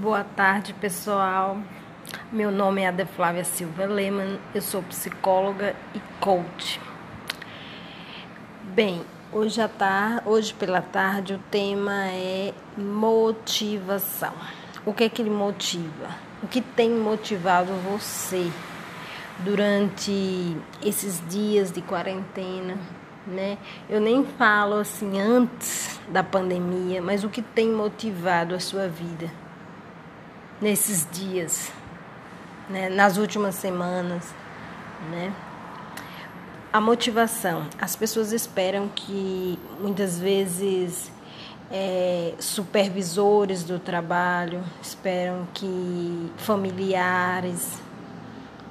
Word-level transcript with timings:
Boa 0.00 0.24
tarde, 0.24 0.72
pessoal. 0.72 1.58
Meu 2.32 2.50
nome 2.50 2.80
é 2.80 2.88
Ada 2.88 3.04
Flávia 3.04 3.44
Silva 3.44 3.84
Lehmann, 3.84 4.38
eu 4.54 4.62
sou 4.62 4.82
psicóloga 4.84 5.76
e 5.94 6.00
coach. 6.18 6.80
Bem, 8.74 9.02
hoje, 9.30 9.60
à 9.60 9.68
tarde, 9.68 10.22
hoje 10.24 10.54
pela 10.54 10.80
tarde 10.80 11.34
o 11.34 11.38
tema 11.50 12.06
é 12.06 12.54
motivação. 12.78 14.32
O 14.86 14.94
que 14.94 15.04
é 15.04 15.08
que 15.10 15.20
ele 15.20 15.28
motiva? 15.28 16.08
O 16.42 16.48
que 16.48 16.62
tem 16.62 16.88
motivado 16.88 17.70
você 17.74 18.50
durante 19.40 20.56
esses 20.82 21.22
dias 21.28 21.70
de 21.70 21.82
quarentena? 21.82 22.78
Né? 23.26 23.58
Eu 23.86 24.00
nem 24.00 24.24
falo 24.24 24.76
assim 24.76 25.20
antes 25.20 26.00
da 26.08 26.22
pandemia, 26.22 27.02
mas 27.02 27.22
o 27.22 27.28
que 27.28 27.42
tem 27.42 27.68
motivado 27.68 28.54
a 28.54 28.58
sua 28.58 28.88
vida 28.88 29.30
nesses 30.60 31.06
dias, 31.10 31.72
né? 32.68 32.88
nas 32.88 33.16
últimas 33.16 33.54
semanas, 33.54 34.34
né? 35.10 35.32
A 36.72 36.80
motivação. 36.80 37.66
As 37.80 37.96
pessoas 37.96 38.32
esperam 38.32 38.88
que 38.88 39.58
muitas 39.80 40.18
vezes 40.18 41.10
é, 41.70 42.34
supervisores 42.38 43.64
do 43.64 43.78
trabalho, 43.78 44.62
esperam 44.82 45.46
que 45.54 46.30
familiares, 46.36 47.80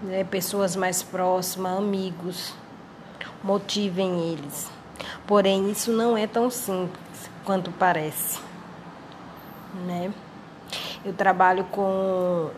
né, 0.01 0.23
pessoas 0.23 0.75
mais 0.75 1.01
próximas, 1.01 1.77
amigos, 1.77 2.53
motivem 3.43 4.31
eles. 4.31 4.69
Porém, 5.25 5.69
isso 5.71 5.91
não 5.91 6.17
é 6.17 6.27
tão 6.27 6.49
simples 6.49 7.29
quanto 7.43 7.71
parece, 7.71 8.39
né? 9.85 10.11
Eu 11.03 11.13
trabalho 11.13 11.63
com 11.65 12.49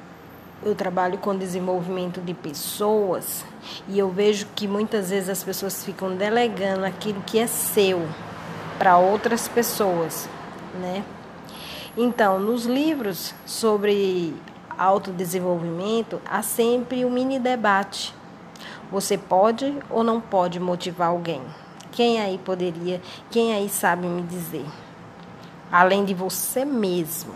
eu 0.64 0.76
trabalho 0.76 1.18
com 1.18 1.36
desenvolvimento 1.36 2.22
de 2.22 2.36
pessoas 2.36 3.44
e 3.88 3.98
eu 3.98 4.10
vejo 4.10 4.46
que 4.56 4.68
muitas 4.68 5.10
vezes 5.10 5.30
as 5.30 5.44
pessoas 5.44 5.84
ficam 5.84 6.16
delegando 6.16 6.86
aquilo 6.86 7.20
que 7.26 7.40
é 7.40 7.48
seu 7.48 8.08
para 8.78 8.98
outras 8.98 9.48
pessoas, 9.48 10.30
né? 10.80 11.04
Então, 11.98 12.40
nos 12.40 12.66
livros 12.66 13.34
sobre 13.44 14.36
autodesenvolvimento, 14.78 16.22
há 16.30 16.44
sempre 16.44 17.04
um 17.04 17.10
mini 17.10 17.40
debate 17.40 18.14
você 18.92 19.18
pode 19.18 19.74
ou 19.90 20.04
não 20.04 20.20
pode 20.20 20.60
motivar 20.60 21.08
alguém? 21.08 21.42
Quem 21.94 22.20
aí 22.20 22.38
poderia, 22.38 23.02
quem 23.30 23.54
aí 23.54 23.70
sabe 23.70 24.06
me 24.06 24.22
dizer? 24.24 24.66
Além 25.72 26.04
de 26.04 26.14
você 26.14 26.66
mesmo. 26.66 27.34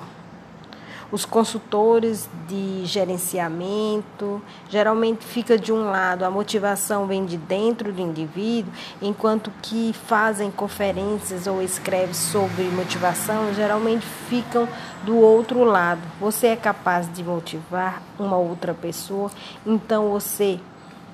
Os 1.11 1.23
consultores 1.23 2.27
de 2.47 2.83
gerenciamento 2.85 4.41
geralmente 4.67 5.23
fica 5.23 5.57
de 5.57 5.71
um 5.71 5.89
lado, 5.89 6.25
a 6.25 6.31
motivação 6.31 7.05
vem 7.05 7.25
de 7.25 7.37
dentro 7.37 7.93
do 7.93 8.01
indivíduo, 8.01 8.73
enquanto 9.01 9.51
que 9.61 9.93
fazem 9.93 10.49
conferências 10.49 11.45
ou 11.45 11.61
escrevem 11.61 12.13
sobre 12.13 12.63
motivação 12.63 13.53
geralmente 13.53 14.05
ficam 14.27 14.67
do 15.03 15.17
outro 15.17 15.63
lado. 15.63 16.01
Você 16.19 16.47
é 16.47 16.55
capaz 16.55 17.11
de 17.13 17.23
motivar 17.23 18.01
uma 18.17 18.37
outra 18.37 18.73
pessoa, 18.73 19.29
então 19.65 20.09
você 20.09 20.59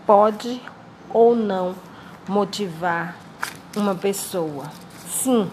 pode 0.05 0.61
ou 1.09 1.36
não 1.36 1.76
motivar 2.28 3.16
uma 3.76 3.94
pessoa. 3.94 4.66
Sim, 5.08 5.52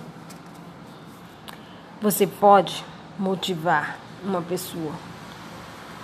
você 2.00 2.26
pode 2.26 2.84
motivar 3.18 3.98
uma 4.24 4.42
pessoa. 4.42 4.92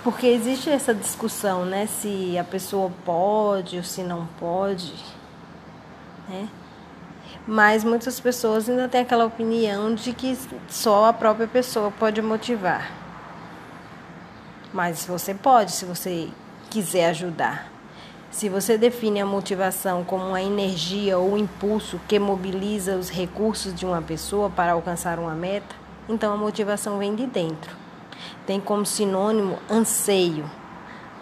Porque 0.03 0.27
existe 0.27 0.69
essa 0.69 0.93
discussão, 0.93 1.65
né? 1.65 1.87
Se 1.87 2.37
a 2.37 2.43
pessoa 2.43 2.91
pode 3.03 3.77
ou 3.77 3.83
se 3.83 4.03
não 4.03 4.27
pode, 4.39 4.93
né? 6.29 6.47
Mas 7.47 7.83
muitas 7.83 8.19
pessoas 8.19 8.69
ainda 8.69 8.87
têm 8.87 9.01
aquela 9.01 9.25
opinião 9.25 9.93
de 9.93 10.13
que 10.13 10.37
só 10.67 11.05
a 11.05 11.13
própria 11.13 11.47
pessoa 11.47 11.91
pode 11.91 12.21
motivar. 12.21 12.91
Mas 14.73 15.05
você 15.05 15.33
pode, 15.33 15.71
se 15.71 15.85
você 15.85 16.29
quiser 16.69 17.09
ajudar. 17.09 17.71
Se 18.31 18.49
você 18.49 18.77
define 18.77 19.21
a 19.21 19.25
motivação 19.25 20.03
como 20.03 20.25
uma 20.25 20.41
energia 20.41 21.17
ou 21.17 21.37
impulso 21.37 22.01
que 22.07 22.19
mobiliza 22.19 22.95
os 22.97 23.09
recursos 23.09 23.73
de 23.73 23.85
uma 23.85 24.01
pessoa 24.01 24.49
para 24.49 24.73
alcançar 24.73 25.19
uma 25.19 25.33
meta, 25.33 25.73
então 26.09 26.33
a 26.33 26.37
motivação 26.37 26.97
vem 26.97 27.15
de 27.15 27.25
dentro. 27.25 27.84
Tem 28.45 28.59
como 28.59 28.85
sinônimo 28.85 29.59
anseio, 29.69 30.49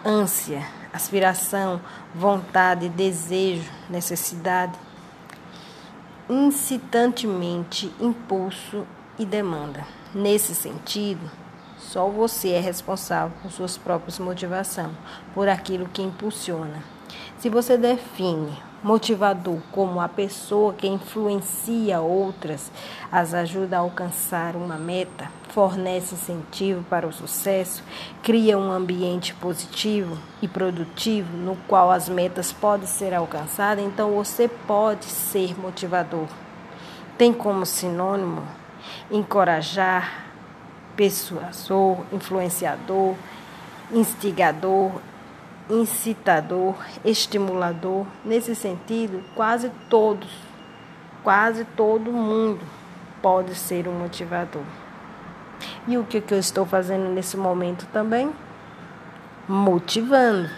ânsia, 0.04 0.66
aspiração, 0.92 1.80
vontade, 2.14 2.88
desejo, 2.88 3.70
necessidade, 3.90 4.78
incitantemente, 6.28 7.92
impulso 8.00 8.86
e 9.18 9.24
demanda. 9.24 9.86
Nesse 10.14 10.54
sentido, 10.54 11.30
só 11.78 12.08
você 12.08 12.50
é 12.50 12.60
responsável 12.60 13.36
por 13.42 13.50
suas 13.50 13.76
próprias 13.76 14.18
motivações, 14.18 14.92
por 15.34 15.48
aquilo 15.48 15.88
que 15.88 16.02
impulsiona. 16.02 16.93
Se 17.38 17.48
você 17.48 17.76
define 17.76 18.56
motivador 18.82 19.58
como 19.72 19.98
a 19.98 20.08
pessoa 20.08 20.74
que 20.74 20.86
influencia 20.86 22.00
outras, 22.00 22.70
as 23.10 23.32
ajuda 23.32 23.76
a 23.76 23.80
alcançar 23.80 24.56
uma 24.56 24.76
meta, 24.76 25.30
fornece 25.48 26.14
incentivo 26.14 26.84
para 26.84 27.06
o 27.06 27.12
sucesso, 27.12 27.82
cria 28.22 28.58
um 28.58 28.70
ambiente 28.70 29.34
positivo 29.34 30.18
e 30.42 30.48
produtivo 30.48 31.34
no 31.36 31.56
qual 31.66 31.90
as 31.90 32.08
metas 32.08 32.52
podem 32.52 32.86
ser 32.86 33.14
alcançadas, 33.14 33.84
então 33.84 34.12
você 34.12 34.48
pode 34.48 35.06
ser 35.06 35.58
motivador. 35.58 36.28
Tem 37.16 37.32
como 37.32 37.64
sinônimo 37.64 38.42
encorajar, 39.10 40.24
persuasor, 40.94 41.98
influenciador, 42.12 43.14
instigador, 43.90 44.92
incitador, 45.68 46.74
estimulador. 47.04 48.06
Nesse 48.24 48.54
sentido, 48.54 49.22
quase 49.34 49.70
todos, 49.88 50.30
quase 51.22 51.64
todo 51.64 52.12
mundo 52.12 52.60
pode 53.22 53.54
ser 53.54 53.88
um 53.88 53.92
motivador. 53.92 54.64
E 55.86 55.96
o 55.96 56.04
que, 56.04 56.20
que 56.20 56.34
eu 56.34 56.38
estou 56.38 56.66
fazendo 56.66 57.08
nesse 57.08 57.36
momento 57.36 57.86
também? 57.92 58.30
Motivando. 59.48 60.48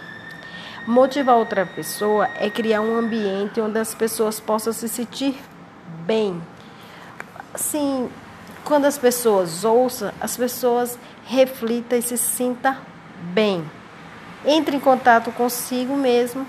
Motivar 0.85 1.35
outra 1.35 1.65
pessoa 1.65 2.29
é 2.35 2.49
criar 2.49 2.81
um 2.81 2.97
ambiente 2.97 3.59
onde 3.59 3.77
as 3.77 3.93
pessoas 3.93 4.39
possam 4.39 4.71
se 4.71 4.87
sentir 4.87 5.37
bem. 6.05 6.41
Assim, 7.53 8.09
quando 8.63 8.85
as 8.85 8.97
pessoas 8.97 9.65
ouçam, 9.65 10.11
as 10.19 10.37
pessoas 10.37 10.97
reflitam 11.25 11.97
e 11.97 12.01
se 12.01 12.17
sintam 12.17 12.75
bem. 13.33 13.76
Entre 14.49 14.77
em 14.77 14.79
contato 14.79 15.29
consigo 15.33 15.97
mesmo, 15.97 16.47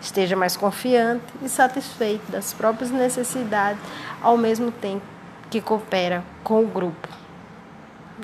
esteja 0.00 0.34
mais 0.34 0.56
confiante 0.56 1.22
e 1.42 1.48
satisfeito 1.48 2.32
das 2.32 2.54
próprias 2.54 2.90
necessidades, 2.90 3.82
ao 4.22 4.38
mesmo 4.38 4.72
tempo 4.72 5.04
que 5.50 5.60
coopera 5.60 6.24
com 6.42 6.64
o 6.64 6.66
grupo. 6.66 7.06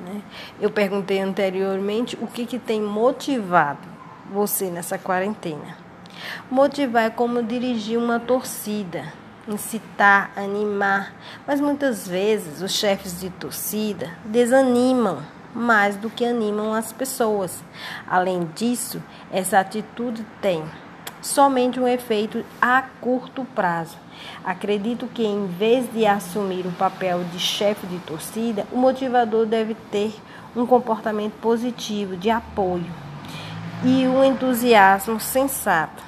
Né? 0.02 0.22
Eu 0.58 0.70
perguntei 0.70 1.20
anteriormente 1.20 2.16
o 2.18 2.26
que, 2.26 2.46
que 2.46 2.58
tem 2.58 2.80
motivado 2.80 3.86
você 4.32 4.70
nessa 4.70 4.96
quarentena. 4.96 5.76
Motivar 6.50 7.04
é 7.04 7.10
como 7.10 7.42
dirigir 7.42 7.98
uma 7.98 8.18
torcida, 8.18 9.12
incitar, 9.46 10.30
animar, 10.34 11.12
mas 11.46 11.60
muitas 11.60 12.08
vezes 12.08 12.62
os 12.62 12.72
chefes 12.72 13.20
de 13.20 13.28
torcida 13.28 14.10
desanimam 14.24 15.22
mais 15.54 15.96
do 15.96 16.10
que 16.10 16.24
animam 16.24 16.72
as 16.72 16.92
pessoas. 16.92 17.62
Além 18.08 18.48
disso, 18.54 19.02
essa 19.30 19.58
atitude 19.58 20.24
tem 20.40 20.64
somente 21.20 21.80
um 21.80 21.88
efeito 21.88 22.44
a 22.60 22.82
curto 23.00 23.44
prazo. 23.54 23.96
Acredito 24.44 25.06
que, 25.06 25.24
em 25.24 25.46
vez 25.46 25.90
de 25.92 26.06
assumir 26.06 26.66
o 26.66 26.72
papel 26.72 27.24
de 27.32 27.38
chefe 27.38 27.86
de 27.86 27.98
torcida, 28.00 28.66
o 28.72 28.76
motivador 28.76 29.46
deve 29.46 29.74
ter 29.90 30.14
um 30.56 30.66
comportamento 30.66 31.34
positivo 31.40 32.16
de 32.16 32.30
apoio 32.30 32.86
e 33.84 34.06
um 34.06 34.24
entusiasmo 34.24 35.20
sensato. 35.20 36.02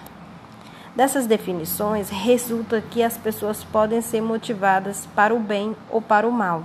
Dessas 0.95 1.27
definições, 1.27 2.11
resulta 2.11 2.81
que 2.81 3.03
as 3.03 3.17
pessoas 3.17 3.63
podem 3.63 4.01
ser 4.01 4.21
motivadas 4.21 5.07
para 5.15 5.33
o 5.33 5.39
bem 5.39 5.77
ou 5.89 6.03
para 6.03 6.27
o 6.27 6.33
mal 6.33 6.65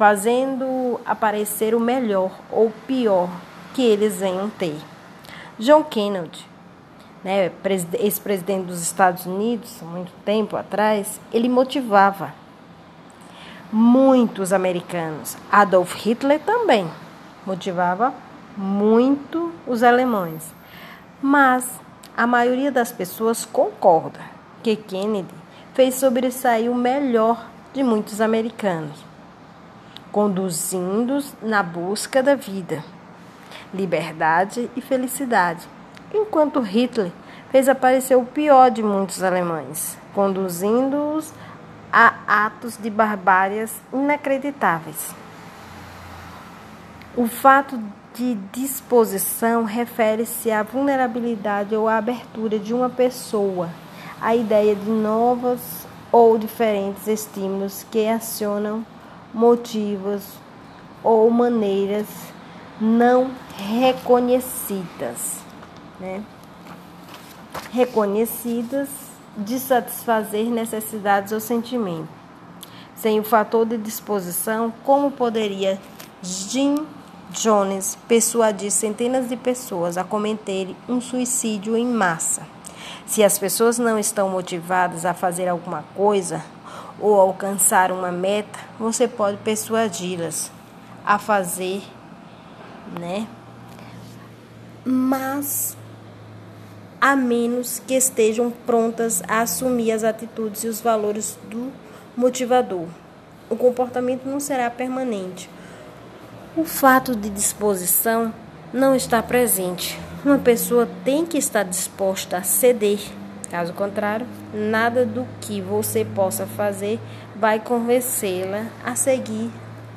fazendo 0.00 0.98
aparecer 1.04 1.74
o 1.74 1.78
melhor 1.78 2.30
ou 2.50 2.72
pior 2.86 3.28
que 3.74 3.82
eles 3.82 4.20
venham 4.20 4.48
ter. 4.48 4.78
John 5.58 5.84
Kennedy, 5.84 6.48
né, 7.22 7.52
ex-presidente 7.98 8.64
dos 8.64 8.80
Estados 8.80 9.26
Unidos, 9.26 9.82
muito 9.82 10.10
tempo 10.24 10.56
atrás, 10.56 11.20
ele 11.30 11.50
motivava. 11.50 12.32
muitos 13.70 14.54
americanos. 14.54 15.36
Adolf 15.52 15.94
Hitler 15.96 16.40
também 16.40 16.90
motivava 17.46 18.14
muito 18.56 19.52
os 19.66 19.82
alemães. 19.82 20.54
Mas 21.20 21.78
a 22.16 22.26
maioria 22.26 22.72
das 22.72 22.90
pessoas 22.90 23.44
concorda 23.44 24.20
que 24.62 24.76
Kennedy 24.76 25.34
fez 25.74 25.96
sobressair 25.96 26.72
o 26.72 26.74
melhor 26.74 27.46
de 27.74 27.82
muitos 27.82 28.22
americanos, 28.22 29.09
conduzindo-os 30.12 31.34
na 31.42 31.62
busca 31.62 32.22
da 32.22 32.34
vida, 32.34 32.82
liberdade 33.72 34.70
e 34.76 34.80
felicidade, 34.80 35.66
enquanto 36.12 36.60
Hitler 36.60 37.12
fez 37.50 37.68
aparecer 37.68 38.16
o 38.16 38.24
pior 38.24 38.70
de 38.70 38.82
muitos 38.82 39.22
alemães, 39.22 39.96
conduzindo-os 40.14 41.32
a 41.92 42.14
atos 42.46 42.76
de 42.76 42.90
barbárias 42.90 43.74
inacreditáveis. 43.92 45.14
O 47.16 47.26
fato 47.26 47.80
de 48.14 48.34
disposição 48.52 49.64
refere-se 49.64 50.50
à 50.50 50.62
vulnerabilidade 50.62 51.74
ou 51.74 51.88
à 51.88 51.96
abertura 51.96 52.58
de 52.58 52.72
uma 52.72 52.88
pessoa 52.88 53.68
à 54.20 54.36
ideia 54.36 54.74
de 54.74 54.90
novos 54.90 55.86
ou 56.12 56.36
diferentes 56.36 57.06
estímulos 57.06 57.86
que 57.90 58.06
acionam 58.06 58.84
motivos 59.32 60.22
ou 61.02 61.30
maneiras 61.30 62.06
não 62.80 63.30
reconhecidas, 63.56 65.38
né? 65.98 66.22
reconhecidas 67.70 68.88
de 69.36 69.58
satisfazer 69.58 70.46
necessidades 70.46 71.32
ou 71.32 71.40
sentimentos. 71.40 72.08
Sem 72.96 73.18
o 73.18 73.24
fator 73.24 73.64
de 73.64 73.78
disposição, 73.78 74.72
como 74.84 75.10
poderia 75.10 75.80
Jim 76.22 76.86
Jones 77.30 77.96
persuadir 78.08 78.70
centenas 78.70 79.28
de 79.28 79.36
pessoas 79.36 79.96
a 79.96 80.04
cometerem 80.04 80.76
um 80.88 81.00
suicídio 81.00 81.76
em 81.76 81.86
massa? 81.86 82.42
Se 83.06 83.24
as 83.24 83.38
pessoas 83.38 83.78
não 83.78 83.98
estão 83.98 84.28
motivadas 84.28 85.04
a 85.06 85.14
fazer 85.14 85.48
alguma 85.48 85.84
coisa 85.94 86.42
ou 87.00 87.18
alcançar 87.18 87.90
uma 87.90 88.12
meta, 88.12 88.58
você 88.78 89.08
pode 89.08 89.38
persuadi-las 89.38 90.50
a 91.04 91.18
fazer, 91.18 91.82
né? 92.98 93.26
Mas 94.84 95.76
a 97.00 97.16
menos 97.16 97.80
que 97.86 97.94
estejam 97.94 98.50
prontas 98.50 99.22
a 99.26 99.40
assumir 99.40 99.92
as 99.92 100.04
atitudes 100.04 100.64
e 100.64 100.68
os 100.68 100.80
valores 100.80 101.38
do 101.48 101.72
motivador. 102.16 102.86
O 103.48 103.56
comportamento 103.56 104.26
não 104.26 104.38
será 104.38 104.70
permanente. 104.70 105.48
O 106.56 106.64
fato 106.64 107.16
de 107.16 107.30
disposição 107.30 108.34
não 108.72 108.94
está 108.94 109.22
presente. 109.22 109.98
Uma 110.24 110.38
pessoa 110.38 110.88
tem 111.04 111.24
que 111.24 111.38
estar 111.38 111.62
disposta 111.62 112.36
a 112.36 112.42
ceder. 112.42 113.00
Caso 113.50 113.72
contrário, 113.72 114.26
nada 114.54 115.04
do 115.04 115.26
que 115.40 115.60
você 115.60 116.04
possa 116.04 116.46
fazer 116.46 117.00
vai 117.34 117.58
convencê-la 117.58 118.66
a 118.84 118.94
seguir 118.94 119.50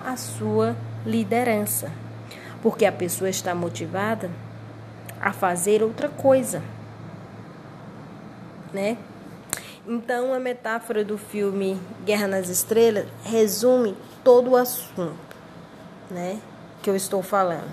a 0.03 0.17
sua 0.17 0.75
liderança, 1.05 1.91
porque 2.61 2.85
a 2.85 2.91
pessoa 2.91 3.29
está 3.29 3.53
motivada 3.53 4.29
a 5.21 5.31
fazer 5.31 5.83
outra 5.83 6.09
coisa 6.09 6.61
né? 8.73 8.97
Então, 9.88 10.33
a 10.33 10.39
metáfora 10.39 11.03
do 11.05 11.17
filme 11.17 11.79
Guerra 12.03 12.27
nas 12.27 12.50
Estrelas 12.50 13.05
resume 13.23 13.95
todo 14.23 14.51
o 14.51 14.55
assunto, 14.55 15.35
né? 16.09 16.39
Que 16.81 16.89
eu 16.89 16.95
estou 16.95 17.21
falando. 17.21 17.69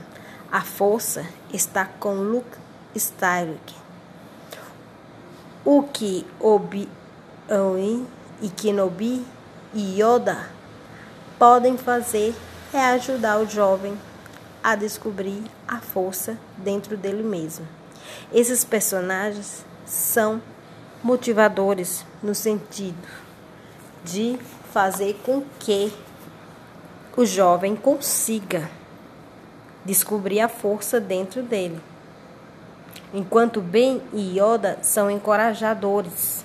A 0.52 0.60
força 0.60 1.24
está 1.52 1.86
com 1.86 2.14
Luke 2.14 2.58
Skywalker. 2.94 3.79
O 5.64 5.82
que 5.82 6.26
Obi-Wan 6.40 8.06
e 8.40 8.48
Kenobi 8.48 9.24
e 9.74 10.00
Yoda 10.00 10.48
podem 11.38 11.76
fazer 11.76 12.34
é 12.72 12.78
ajudar 12.78 13.38
o 13.38 13.48
jovem 13.48 13.98
a 14.62 14.74
descobrir 14.74 15.42
a 15.68 15.78
força 15.78 16.38
dentro 16.56 16.96
dele 16.96 17.22
mesmo. 17.22 17.66
Esses 18.32 18.64
personagens 18.64 19.64
são 19.84 20.40
motivadores 21.02 22.04
no 22.22 22.34
sentido 22.34 23.08
de 24.04 24.38
fazer 24.72 25.20
com 25.24 25.42
que 25.58 25.92
o 27.16 27.26
jovem 27.26 27.76
consiga 27.76 28.70
descobrir 29.84 30.40
a 30.40 30.48
força 30.48 30.98
dentro 30.98 31.42
dele. 31.42 31.78
Enquanto 33.12 33.60
Ben 33.60 34.02
e 34.12 34.38
Yoda 34.38 34.78
são 34.82 35.10
encorajadores. 35.10 36.44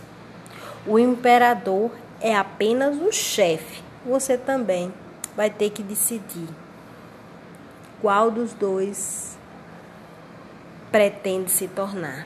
O 0.86 0.98
imperador 0.98 1.92
é 2.20 2.36
apenas 2.36 2.98
o 2.98 3.12
chefe. 3.12 3.84
Você 4.06 4.38
também 4.38 4.94
vai 5.36 5.50
ter 5.50 5.70
que 5.70 5.84
decidir 5.84 6.48
qual 8.02 8.30
dos 8.32 8.54
dois 8.54 9.38
pretende 10.92 11.52
se 11.52 11.68
tornar. 11.68 12.26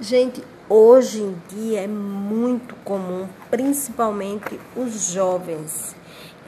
Gente, 0.00 0.42
Hoje 0.66 1.20
em 1.20 1.36
dia 1.46 1.82
é 1.82 1.86
muito 1.86 2.74
comum, 2.76 3.28
principalmente 3.50 4.58
os 4.74 5.12
jovens, 5.12 5.94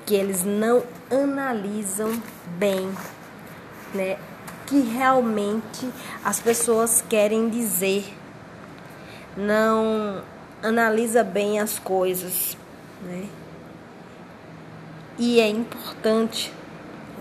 que 0.06 0.14
eles 0.14 0.42
não 0.42 0.82
analisam 1.10 2.10
bem, 2.58 2.90
né, 3.92 4.16
que 4.66 4.80
realmente 4.80 5.88
as 6.24 6.40
pessoas 6.40 7.02
querem 7.08 7.48
dizer. 7.48 8.12
Não 9.36 10.22
analisa 10.62 11.22
bem 11.22 11.60
as 11.60 11.78
coisas, 11.78 12.56
né? 13.02 13.26
E 15.18 15.40
é 15.40 15.48
importante 15.48 16.52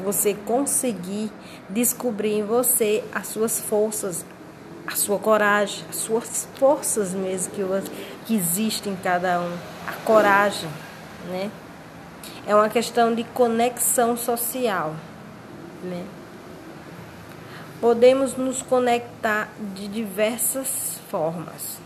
você 0.03 0.33
conseguir 0.33 1.31
descobrir 1.69 2.39
em 2.39 2.44
você 2.44 3.03
as 3.13 3.27
suas 3.27 3.59
forças, 3.59 4.25
a 4.86 4.95
sua 4.95 5.18
coragem, 5.18 5.86
as 5.89 5.97
suas 5.97 6.47
forças 6.56 7.13
mesmo 7.13 7.53
que, 7.53 7.62
que 8.25 8.36
existem 8.36 8.94
em 8.94 8.97
cada 8.97 9.39
um, 9.39 9.53
a 9.88 9.94
coragem, 10.03 10.69
né? 11.27 11.50
É 12.47 12.53
uma 12.53 12.69
questão 12.69 13.13
de 13.15 13.24
conexão 13.24 14.18
social, 14.18 14.95
né? 15.83 16.04
Podemos 17.85 18.35
nos 18.35 18.63
conectar 18.63 19.47
de 19.75 19.87
diversas 19.87 20.99
formas. 21.11 21.77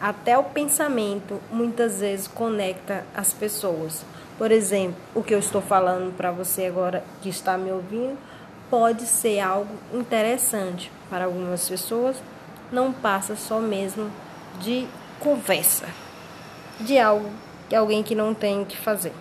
Até 0.00 0.38
o 0.38 0.44
pensamento 0.44 1.42
muitas 1.52 2.00
vezes 2.00 2.26
conecta 2.26 3.04
as 3.14 3.30
pessoas. 3.30 4.02
Por 4.38 4.50
exemplo, 4.50 4.96
o 5.14 5.22
que 5.22 5.34
eu 5.34 5.38
estou 5.38 5.60
falando 5.60 6.16
para 6.16 6.30
você 6.30 6.64
agora 6.64 7.04
que 7.20 7.28
está 7.28 7.58
me 7.58 7.70
ouvindo 7.70 8.16
pode 8.70 9.04
ser 9.04 9.40
algo 9.40 9.74
interessante 9.92 10.90
para 11.10 11.26
algumas 11.26 11.68
pessoas, 11.68 12.16
não 12.72 12.90
passa 12.90 13.36
só 13.36 13.60
mesmo 13.60 14.10
de 14.58 14.88
conversa, 15.20 15.84
de 16.80 16.98
algo 16.98 17.28
que 17.68 17.76
alguém 17.76 18.02
que 18.02 18.14
não 18.14 18.32
tem 18.32 18.62
o 18.62 18.64
que 18.64 18.78
fazer. 18.78 19.12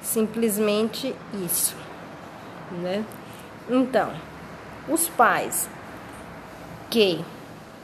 Simplesmente 0.00 1.16
isso, 1.44 1.74
né? 2.80 3.04
Então, 3.68 4.12
os 4.88 5.08
pais 5.08 5.68
que 6.90 7.24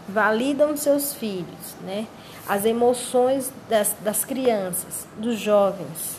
validam 0.09 0.77
seus 0.77 1.15
filhos, 1.15 1.75
né? 1.83 2.07
As 2.49 2.65
emoções 2.65 3.53
das, 3.69 3.95
das 4.01 4.25
crianças, 4.25 5.07
dos 5.19 5.39
jovens, 5.39 6.17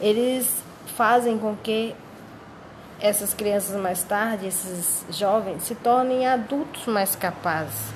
eles 0.00 0.48
fazem 0.96 1.38
com 1.38 1.56
que 1.56 1.94
essas 3.00 3.34
crianças 3.34 3.78
mais 3.80 4.02
tarde, 4.02 4.46
esses 4.46 5.04
jovens, 5.10 5.64
se 5.64 5.74
tornem 5.74 6.26
adultos 6.26 6.86
mais 6.86 7.14
capazes. 7.14 7.92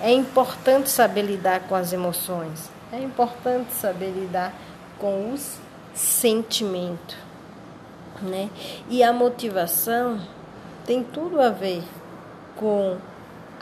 É 0.00 0.12
importante 0.12 0.88
saber 0.88 1.22
lidar 1.22 1.60
com 1.60 1.74
as 1.74 1.92
emoções, 1.92 2.70
é 2.92 2.98
importante 2.98 3.72
saber 3.72 4.10
lidar 4.10 4.52
com 4.98 5.32
os 5.32 5.58
sentimentos, 5.94 7.16
né? 8.22 8.48
E 8.88 9.02
a 9.02 9.12
motivação 9.12 10.20
tem 10.86 11.02
tudo 11.02 11.40
a 11.40 11.50
ver 11.50 11.82
com 12.56 12.96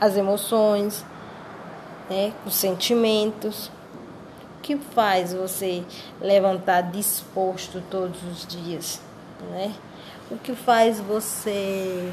as 0.01 0.17
emoções, 0.17 1.05
né? 2.09 2.33
Os 2.47 2.55
sentimentos. 2.55 3.71
Que 4.63 4.79
faz 4.79 5.35
você 5.35 5.85
levantar 6.23 6.81
disposto 6.91 7.83
todos 7.91 8.23
os 8.23 8.47
dias, 8.47 8.99
né? 9.51 9.75
o 10.31 10.37
que 10.39 10.55
faz 10.55 11.01
você 11.01 12.13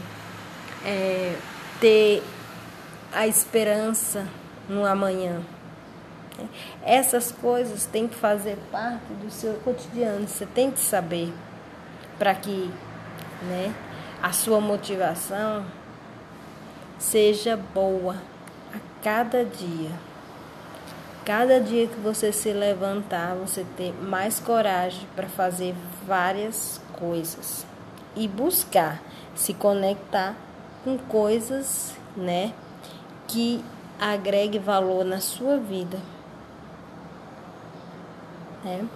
é, 0.86 1.36
ter 1.80 2.24
a 3.14 3.28
esperança 3.28 4.28
no 4.68 4.86
amanhã. 4.86 5.42
Essas 6.84 7.32
coisas 7.32 7.86
têm 7.86 8.08
que 8.08 8.16
fazer 8.16 8.58
parte 8.72 9.14
do 9.22 9.30
seu 9.30 9.54
cotidiano. 9.56 10.28
Você 10.28 10.46
tem 10.46 10.72
que 10.72 10.80
saber 10.80 11.32
para 12.18 12.34
que 12.34 12.72
né, 13.44 13.74
a 14.22 14.32
sua 14.32 14.62
motivação 14.62 15.66
seja 17.00 17.58
boa 17.58 18.16
a 18.74 18.80
cada 19.04 19.44
dia. 19.44 19.90
Cada 21.26 21.60
dia 21.60 21.88
que 21.88 22.00
você 22.00 22.32
se 22.32 22.52
levantar, 22.52 23.36
você 23.36 23.66
ter 23.78 23.94
mais 23.94 24.40
coragem 24.40 25.08
para 25.16 25.28
fazer 25.28 25.76
várias 26.06 26.82
coisas 27.00 27.66
e 28.16 28.28
buscar 28.28 29.02
se 29.36 29.54
conectar 29.54 30.36
com 30.84 30.98
coisas, 30.98 31.96
né, 32.16 32.54
que 33.28 33.64
agregue 34.00 34.60
valor 34.60 35.06
na 35.06 35.20
sua 35.20 35.58
vida. 35.58 36.00
Né? 38.64 38.88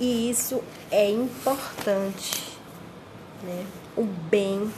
E 0.00 0.30
isso 0.30 0.62
é 0.90 1.10
importante, 1.10 2.57
né? 3.42 3.66
O 3.96 4.04
bem 4.04 4.72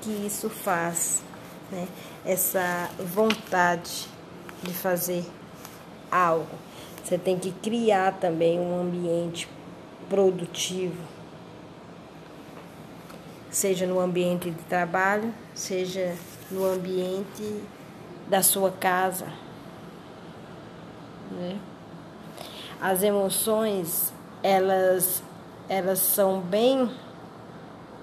que 0.00 0.10
isso 0.10 0.48
faz, 0.48 1.22
né? 1.70 1.86
Essa 2.24 2.90
vontade 2.98 4.08
de 4.62 4.72
fazer 4.72 5.24
algo. 6.10 6.58
Você 7.02 7.18
tem 7.18 7.38
que 7.38 7.50
criar 7.50 8.12
também 8.20 8.58
um 8.58 8.80
ambiente 8.80 9.48
produtivo, 10.08 11.02
seja 13.50 13.86
no 13.86 13.98
ambiente 13.98 14.50
de 14.50 14.62
trabalho, 14.64 15.32
seja 15.54 16.14
no 16.50 16.64
ambiente 16.64 17.62
da 18.28 18.42
sua 18.42 18.70
casa. 18.70 19.26
Né? 21.30 21.58
As 22.80 23.02
emoções, 23.02 24.12
elas, 24.42 25.22
elas 25.68 25.98
são 25.98 26.40
bem 26.40 26.90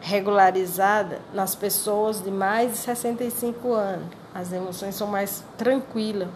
regularizadas 0.08 1.20
nas 1.34 1.54
pessoas 1.54 2.24
de 2.24 2.32
mais 2.32 2.72
de 2.72 2.78
65 2.78 3.74
anos. 3.74 4.08
As 4.34 4.54
emoções 4.54 4.96
são 4.96 5.08
mais 5.08 5.44
tranquilas 5.58 6.30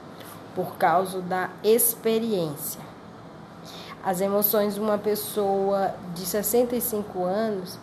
por 0.53 0.75
causa 0.75 1.21
da 1.21 1.49
experiência. 1.63 2.81
As 4.03 4.19
emoções 4.19 4.75
de 4.75 4.81
uma 4.81 4.97
pessoa 4.97 5.95
de 6.13 6.25
65 6.25 7.23
anos 7.23 7.79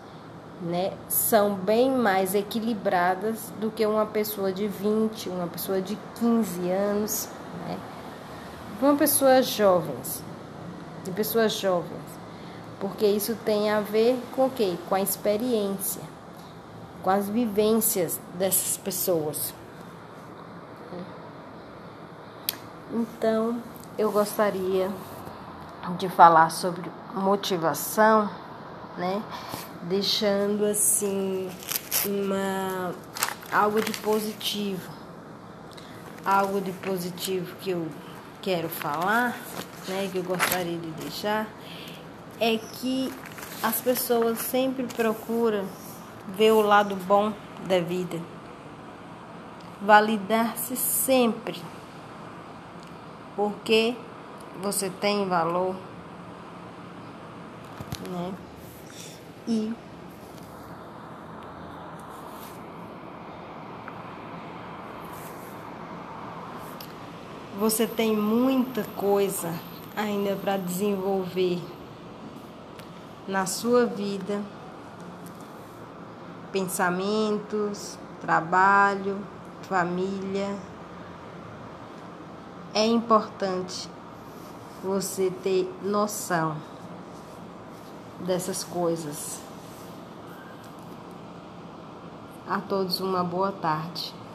né, 0.60 0.92
são 1.08 1.54
bem 1.54 1.90
mais 1.90 2.34
equilibradas 2.34 3.50
do 3.58 3.70
que 3.70 3.86
uma 3.86 4.04
pessoa 4.04 4.52
de 4.52 4.66
20, 4.66 5.30
uma 5.30 5.46
pessoa 5.46 5.80
de 5.80 5.96
15 6.18 6.70
anos, 6.70 7.28
né? 7.66 7.78
Uma 8.82 8.94
pessoa 8.96 9.40
jovens, 9.42 10.22
de 11.04 11.10
pessoas 11.12 11.52
jovens, 11.52 12.17
porque 12.80 13.06
isso 13.06 13.36
tem 13.44 13.70
a 13.70 13.80
ver 13.80 14.20
com 14.34 14.46
o 14.46 14.50
quê? 14.50 14.76
Com 14.88 14.94
a 14.94 15.00
experiência, 15.00 16.02
com 17.02 17.10
as 17.10 17.28
vivências 17.28 18.20
dessas 18.34 18.76
pessoas. 18.76 19.52
Então, 22.92 23.60
eu 23.98 24.10
gostaria 24.10 24.90
de 25.98 26.08
falar 26.08 26.50
sobre 26.50 26.90
motivação, 27.14 28.30
né? 28.96 29.22
Deixando 29.82 30.64
assim 30.64 31.50
uma 32.06 32.94
algo 33.52 33.80
de 33.82 33.92
positivo. 33.98 34.90
Algo 36.24 36.60
de 36.60 36.72
positivo 36.72 37.56
que 37.56 37.70
eu 37.70 37.88
quero 38.42 38.68
falar, 38.68 39.36
né, 39.88 40.08
que 40.12 40.18
eu 40.18 40.22
gostaria 40.22 40.78
de 40.78 40.90
deixar 40.92 41.46
é 42.40 42.56
que 42.56 43.12
as 43.62 43.80
pessoas 43.80 44.38
sempre 44.38 44.84
procuram 44.84 45.64
ver 46.28 46.52
o 46.52 46.60
lado 46.60 46.94
bom 46.94 47.32
da 47.66 47.80
vida. 47.80 48.20
Validar-se 49.80 50.76
sempre 50.76 51.60
porque 53.36 53.94
você 54.60 54.90
tem 54.90 55.28
valor, 55.28 55.76
né? 58.10 58.34
E 59.46 59.72
você 67.58 67.86
tem 67.86 68.16
muita 68.16 68.82
coisa 68.96 69.54
ainda 69.96 70.34
para 70.34 70.56
desenvolver 70.56 71.60
na 73.28 73.44
sua 73.44 73.84
vida, 73.84 74.42
pensamentos, 76.50 77.98
trabalho, 78.20 79.18
família 79.62 80.56
é 82.74 82.86
importante 82.86 83.88
você 84.82 85.30
ter 85.42 85.68
noção 85.82 86.56
dessas 88.20 88.64
coisas. 88.64 89.40
A 92.48 92.60
todos 92.60 93.00
uma 93.00 93.22
boa 93.22 93.52
tarde. 93.52 94.14